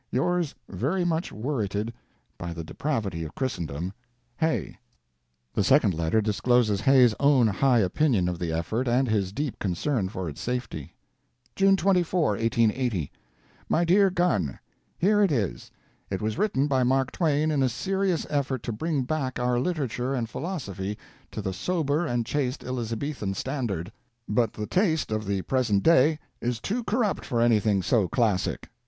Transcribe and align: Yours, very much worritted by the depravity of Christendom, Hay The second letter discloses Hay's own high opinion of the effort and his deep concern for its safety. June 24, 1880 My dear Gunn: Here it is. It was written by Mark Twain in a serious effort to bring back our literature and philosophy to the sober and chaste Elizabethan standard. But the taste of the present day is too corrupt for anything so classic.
Yours, 0.09 0.55
very 0.67 1.05
much 1.05 1.31
worritted 1.31 1.93
by 2.35 2.53
the 2.53 2.63
depravity 2.63 3.23
of 3.23 3.35
Christendom, 3.35 3.93
Hay 4.37 4.79
The 5.53 5.63
second 5.63 5.93
letter 5.93 6.21
discloses 6.21 6.81
Hay's 6.81 7.13
own 7.19 7.45
high 7.45 7.77
opinion 7.77 8.27
of 8.27 8.39
the 8.39 8.51
effort 8.51 8.87
and 8.87 9.07
his 9.07 9.31
deep 9.31 9.59
concern 9.59 10.09
for 10.09 10.27
its 10.27 10.41
safety. 10.41 10.95
June 11.55 11.77
24, 11.77 12.29
1880 12.29 13.11
My 13.69 13.85
dear 13.85 14.09
Gunn: 14.09 14.57
Here 14.97 15.21
it 15.21 15.31
is. 15.31 15.69
It 16.09 16.19
was 16.19 16.35
written 16.35 16.65
by 16.65 16.81
Mark 16.81 17.11
Twain 17.11 17.51
in 17.51 17.61
a 17.61 17.69
serious 17.69 18.25
effort 18.27 18.63
to 18.63 18.71
bring 18.73 19.03
back 19.03 19.37
our 19.37 19.59
literature 19.59 20.15
and 20.15 20.27
philosophy 20.27 20.97
to 21.29 21.43
the 21.43 21.53
sober 21.53 22.07
and 22.07 22.25
chaste 22.25 22.63
Elizabethan 22.63 23.35
standard. 23.35 23.91
But 24.27 24.53
the 24.53 24.65
taste 24.65 25.11
of 25.11 25.27
the 25.27 25.43
present 25.43 25.83
day 25.83 26.17
is 26.41 26.59
too 26.59 26.83
corrupt 26.85 27.23
for 27.23 27.39
anything 27.39 27.83
so 27.83 28.07
classic. 28.07 28.67